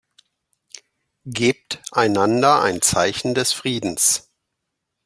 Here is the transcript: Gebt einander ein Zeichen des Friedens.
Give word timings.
Gebt 1.27 1.83
einander 1.91 2.63
ein 2.63 2.81
Zeichen 2.81 3.35
des 3.35 3.53
Friedens. 3.53 4.31